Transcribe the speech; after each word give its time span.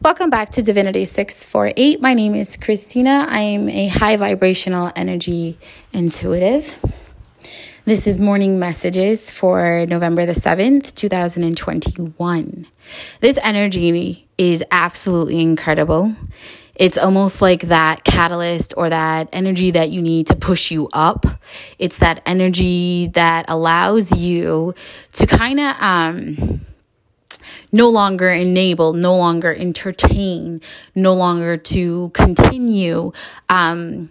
Welcome 0.00 0.30
back 0.30 0.50
to 0.50 0.62
Divinity 0.62 1.04
648. 1.04 2.00
My 2.00 2.14
name 2.14 2.36
is 2.36 2.56
Christina. 2.56 3.26
I 3.28 3.40
am 3.40 3.68
a 3.68 3.88
high 3.88 4.16
vibrational 4.16 4.92
energy 4.94 5.58
intuitive. 5.92 6.76
This 7.84 8.06
is 8.06 8.16
morning 8.20 8.60
messages 8.60 9.32
for 9.32 9.86
November 9.86 10.24
the 10.24 10.34
7th, 10.34 10.94
2021. 10.94 12.66
This 13.20 13.38
energy 13.42 14.28
is 14.38 14.62
absolutely 14.70 15.40
incredible. 15.40 16.14
It's 16.76 16.96
almost 16.96 17.42
like 17.42 17.62
that 17.62 18.04
catalyst 18.04 18.74
or 18.76 18.88
that 18.88 19.28
energy 19.32 19.72
that 19.72 19.90
you 19.90 20.00
need 20.00 20.28
to 20.28 20.36
push 20.36 20.70
you 20.70 20.88
up. 20.92 21.26
It's 21.80 21.98
that 21.98 22.22
energy 22.24 23.08
that 23.14 23.46
allows 23.48 24.16
you 24.16 24.74
to 25.14 25.26
kind 25.26 25.58
of, 25.58 25.74
um, 25.80 26.57
no 27.72 27.88
longer 27.88 28.30
enable, 28.30 28.92
no 28.92 29.16
longer 29.16 29.54
entertain, 29.54 30.60
no 30.94 31.14
longer 31.14 31.56
to 31.56 32.10
continue 32.14 33.12
um, 33.48 34.10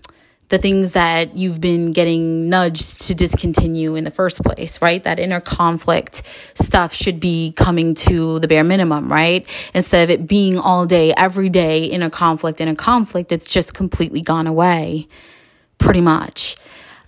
the 0.50 0.58
things 0.58 0.94
that 0.94 1.36
you've 1.38 1.60
been 1.60 1.92
getting 1.92 2.48
nudged 2.48 3.02
to 3.02 3.14
discontinue 3.14 3.96
in 3.96 4.06
the 4.06 4.12
first 4.12 4.42
place, 4.44 4.82
right? 4.82 5.04
That 5.04 5.20
inner 5.20 5.42
conflict 5.42 6.22
stuff 6.56 6.94
should 6.94 7.20
be 7.20 7.52
coming 7.52 7.96
to 7.96 8.40
the 8.40 8.48
bare 8.48 8.64
minimum, 8.64 9.12
right? 9.12 9.48
Instead 9.74 10.04
of 10.04 10.10
it 10.10 10.28
being 10.28 10.58
all 10.58 10.86
day, 10.86 11.14
every 11.18 11.50
day, 11.50 11.86
inner 11.86 12.10
conflict, 12.10 12.62
inner 12.62 12.76
conflict, 12.76 13.32
it's 13.32 13.52
just 13.52 13.74
completely 13.74 14.22
gone 14.22 14.48
away, 14.48 15.08
pretty 15.80 16.02
much. 16.02 16.56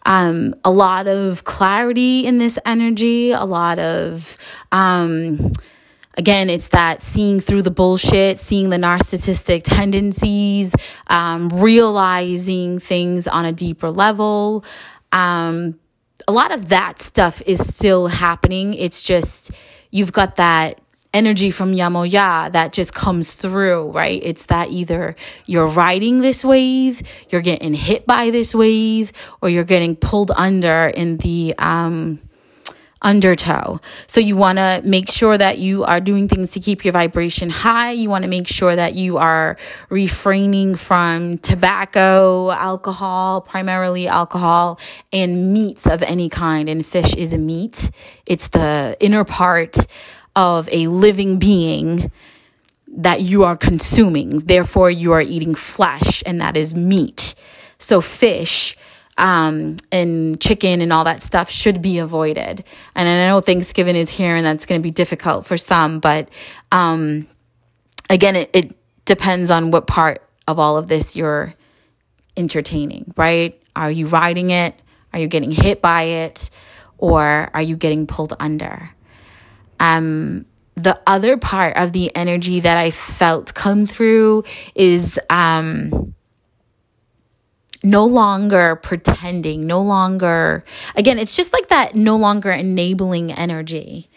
Um, 0.05 0.55
a 0.65 0.71
lot 0.71 1.07
of 1.07 1.43
clarity 1.43 2.25
in 2.25 2.39
this 2.39 2.57
energy, 2.65 3.31
a 3.31 3.45
lot 3.45 3.79
of, 3.79 4.37
um, 4.71 5.51
Again, 6.19 6.49
it's 6.49 6.67
that 6.67 7.01
seeing 7.01 7.39
through 7.39 7.61
the 7.61 7.71
bullshit, 7.71 8.39
seeing 8.39 8.71
the 8.71 8.75
narcissistic 8.75 9.61
tendencies, 9.63 10.75
um, 11.07 11.47
realizing 11.47 12.77
things 12.77 13.25
on 13.25 13.45
a 13.45 13.53
deeper 13.53 13.89
level. 13.89 14.65
Um, 15.13 15.79
a 16.27 16.33
lot 16.33 16.51
of 16.51 16.67
that 16.67 16.99
stuff 16.99 17.41
is 17.45 17.65
still 17.65 18.07
happening. 18.07 18.73
It's 18.73 19.01
just 19.01 19.51
you've 19.91 20.11
got 20.11 20.35
that 20.35 20.81
energy 21.13 21.51
from 21.51 21.73
Yamoya 21.73 22.51
that 22.51 22.73
just 22.73 22.93
comes 22.93 23.31
through, 23.31 23.91
right? 23.91 24.21
It's 24.21 24.47
that 24.47 24.71
either 24.71 25.15
you're 25.45 25.67
riding 25.67 26.19
this 26.19 26.43
wave, 26.43 27.01
you're 27.29 27.39
getting 27.39 27.73
hit 27.73 28.05
by 28.05 28.29
this 28.29 28.53
wave, 28.53 29.13
or 29.41 29.47
you're 29.47 29.63
getting 29.63 29.95
pulled 29.95 30.31
under 30.35 30.87
in 30.87 31.15
the 31.15 31.55
um 31.59 32.19
undertow. 33.01 33.79
So 34.07 34.19
you 34.19 34.35
want 34.35 34.57
to 34.57 34.81
make 34.83 35.09
sure 35.09 35.37
that 35.37 35.57
you 35.57 35.83
are 35.83 35.99
doing 36.01 36.27
things 36.27 36.51
to 36.51 36.59
keep 36.59 36.83
your 36.83 36.91
vibration 36.91 37.49
high. 37.49 37.91
You 37.91 38.09
want 38.09 38.23
to 38.23 38.29
make 38.29 38.47
sure 38.47 38.75
that 38.75 38.95
you 38.95 39.17
are 39.17 39.57
refraining 39.89 40.75
from 40.75 41.37
tobacco, 41.37 42.51
alcohol, 42.51 43.41
primarily 43.41 44.07
alcohol, 44.07 44.79
and 45.13 45.53
meats 45.53 45.87
of 45.87 46.03
any 46.03 46.29
kind. 46.29 46.67
And 46.67 46.85
fish 46.85 47.15
is 47.15 47.33
a 47.33 47.37
meat. 47.37 47.89
It's 48.25 48.49
the 48.49 48.97
inner 48.99 49.23
part 49.23 49.77
of 50.35 50.67
a 50.71 50.87
living 50.87 51.39
being 51.39 52.11
that 52.87 53.21
you 53.21 53.43
are 53.43 53.55
consuming. 53.55 54.39
Therefore, 54.39 54.89
you 54.89 55.13
are 55.13 55.21
eating 55.21 55.55
flesh, 55.55 56.23
and 56.25 56.41
that 56.41 56.57
is 56.57 56.75
meat. 56.75 57.35
So 57.77 58.01
fish 58.01 58.75
um, 59.19 59.75
and 59.91 60.39
chicken 60.41 60.81
and 60.81 60.91
all 60.91 61.03
that 61.03 61.21
stuff 61.21 61.49
should 61.51 61.81
be 61.81 61.99
avoided. 61.99 62.63
And 62.95 63.07
I 63.07 63.27
know 63.27 63.41
Thanksgiving 63.41 63.95
is 63.95 64.09
here 64.09 64.35
and 64.35 64.45
that's 64.45 64.65
going 64.65 64.81
to 64.81 64.83
be 64.83 64.91
difficult 64.91 65.45
for 65.45 65.57
some, 65.57 65.99
but 65.99 66.29
um, 66.71 67.27
again, 68.09 68.35
it, 68.35 68.49
it 68.53 68.75
depends 69.05 69.51
on 69.51 69.71
what 69.71 69.85
part 69.85 70.23
of 70.47 70.57
all 70.57 70.77
of 70.77 70.87
this 70.87 71.15
you're 71.15 71.53
entertaining, 72.35 73.13
right? 73.15 73.61
Are 73.75 73.91
you 73.91 74.07
riding 74.07 74.49
it? 74.49 74.73
Are 75.13 75.19
you 75.19 75.27
getting 75.27 75.51
hit 75.51 75.81
by 75.81 76.03
it? 76.03 76.49
Or 76.97 77.49
are 77.53 77.61
you 77.61 77.75
getting 77.75 78.07
pulled 78.07 78.35
under? 78.39 78.89
Um, 79.79 80.45
the 80.75 80.99
other 81.05 81.37
part 81.37 81.75
of 81.75 81.91
the 81.91 82.15
energy 82.15 82.61
that 82.61 82.77
I 82.77 82.91
felt 82.91 83.53
come 83.53 83.85
through 83.85 84.45
is 84.75 85.19
um, 85.29 86.13
no 87.83 88.05
longer 88.05 88.75
pretending, 88.75 89.65
no 89.65 89.81
longer, 89.81 90.63
again, 90.95 91.17
it's 91.17 91.35
just 91.35 91.53
like 91.53 91.69
that 91.69 91.95
no 91.95 92.17
longer 92.17 92.51
enabling 92.51 93.31
energy 93.31 94.09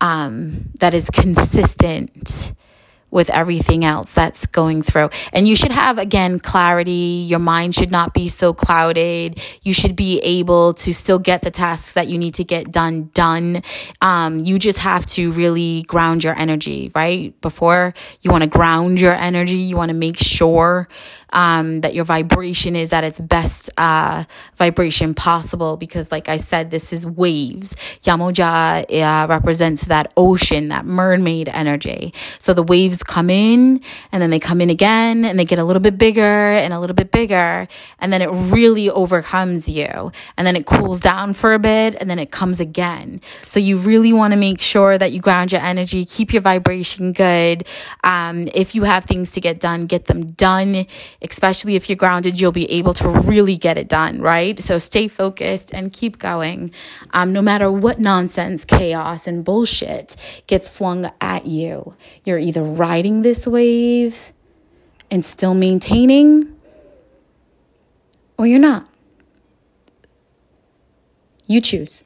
um, 0.00 0.70
that 0.78 0.94
is 0.94 1.10
consistent 1.10 2.52
with 3.10 3.30
everything 3.30 3.84
else 3.84 4.12
that's 4.12 4.46
going 4.46 4.82
through. 4.82 5.08
And 5.32 5.48
you 5.48 5.56
should 5.56 5.72
have, 5.72 5.98
again, 5.98 6.38
clarity. 6.38 7.24
Your 7.26 7.38
mind 7.38 7.74
should 7.74 7.90
not 7.90 8.12
be 8.12 8.28
so 8.28 8.52
clouded. 8.52 9.40
You 9.62 9.72
should 9.72 9.96
be 9.96 10.20
able 10.20 10.74
to 10.74 10.92
still 10.92 11.18
get 11.18 11.42
the 11.42 11.50
tasks 11.50 11.92
that 11.92 12.08
you 12.08 12.18
need 12.18 12.34
to 12.34 12.44
get 12.44 12.70
done, 12.70 13.10
done. 13.14 13.62
Um, 14.02 14.40
you 14.40 14.58
just 14.58 14.80
have 14.80 15.06
to 15.06 15.32
really 15.32 15.84
ground 15.84 16.22
your 16.22 16.38
energy, 16.38 16.92
right? 16.94 17.38
Before 17.40 17.94
you 18.20 18.30
want 18.30 18.44
to 18.44 18.50
ground 18.50 19.00
your 19.00 19.14
energy, 19.14 19.56
you 19.56 19.76
want 19.76 19.88
to 19.88 19.96
make 19.96 20.18
sure 20.18 20.88
um, 21.30 21.80
that 21.82 21.94
your 21.94 22.04
vibration 22.04 22.76
is 22.76 22.92
at 22.92 23.04
its 23.04 23.20
best 23.20 23.70
uh, 23.76 24.24
vibration 24.56 25.14
possible. 25.14 25.76
Because, 25.76 26.10
like 26.10 26.28
I 26.28 26.36
said, 26.36 26.70
this 26.70 26.92
is 26.92 27.06
waves. 27.06 27.74
Yemoja 28.02 28.84
uh, 28.90 29.26
represents 29.28 29.86
that 29.86 30.12
ocean, 30.16 30.68
that 30.68 30.84
mermaid 30.84 31.48
energy. 31.48 32.14
So 32.38 32.54
the 32.54 32.62
waves 32.62 33.02
come 33.02 33.30
in 33.30 33.80
and 34.12 34.22
then 34.22 34.30
they 34.30 34.40
come 34.40 34.60
in 34.60 34.70
again 34.70 35.24
and 35.24 35.38
they 35.38 35.44
get 35.44 35.58
a 35.58 35.64
little 35.64 35.80
bit 35.80 35.98
bigger 35.98 36.22
and 36.22 36.72
a 36.72 36.80
little 36.80 36.96
bit 36.96 37.10
bigger. 37.10 37.68
And 37.98 38.12
then 38.12 38.22
it 38.22 38.30
really 38.30 38.90
overcomes 38.90 39.68
you. 39.68 40.12
And 40.36 40.46
then 40.46 40.56
it 40.56 40.66
cools 40.66 41.00
down 41.00 41.34
for 41.34 41.54
a 41.54 41.58
bit 41.58 41.96
and 42.00 42.10
then 42.10 42.18
it 42.18 42.30
comes 42.30 42.60
again. 42.60 43.20
So 43.46 43.60
you 43.60 43.78
really 43.78 44.12
want 44.12 44.32
to 44.32 44.36
make 44.36 44.60
sure 44.60 44.98
that 44.98 45.12
you 45.12 45.20
ground 45.20 45.52
your 45.52 45.60
energy, 45.60 46.04
keep 46.04 46.32
your 46.32 46.42
vibration 46.42 47.12
good. 47.12 47.66
Um, 48.04 48.48
if 48.54 48.74
you 48.74 48.84
have 48.84 49.04
things 49.04 49.32
to 49.32 49.40
get 49.40 49.60
done, 49.60 49.86
get 49.86 50.06
them 50.06 50.26
done 50.26 50.86
especially 51.22 51.74
if 51.74 51.88
you're 51.88 51.96
grounded, 51.96 52.40
you'll 52.40 52.52
be 52.52 52.70
able 52.70 52.94
to 52.94 53.08
really 53.08 53.56
get 53.56 53.76
it 53.76 53.88
done, 53.88 54.20
right? 54.20 54.60
So 54.62 54.78
stay 54.78 55.08
focused 55.08 55.74
and 55.74 55.92
keep 55.92 56.18
going. 56.18 56.72
Um, 57.12 57.32
no 57.32 57.42
matter 57.42 57.70
what 57.70 57.98
nonsense, 57.98 58.64
chaos, 58.64 59.26
and 59.26 59.44
bullshit 59.44 60.16
gets 60.46 60.68
flung 60.68 61.10
at 61.20 61.46
you, 61.46 61.94
you're 62.24 62.38
either 62.38 62.62
riding 62.62 63.22
this 63.22 63.46
wave 63.46 64.32
and 65.10 65.24
still 65.24 65.54
maintaining, 65.54 66.54
or 68.36 68.46
you're 68.46 68.58
not. 68.58 68.86
You 71.46 71.60
choose. 71.60 72.04